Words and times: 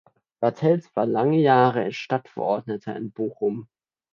Bartels 0.39 0.89
war 0.95 1.05
lange 1.05 1.37
Jahre 1.37 1.91
Stadtverordneter 1.93 2.95
in 2.95 3.11
Bochum. 3.11 3.67